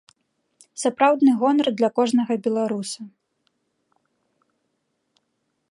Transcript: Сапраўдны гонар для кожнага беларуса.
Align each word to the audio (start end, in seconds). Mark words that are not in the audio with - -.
Сапраўдны 0.83 1.31
гонар 1.41 1.67
для 1.81 1.89
кожнага 1.99 2.33
беларуса. 2.47 3.01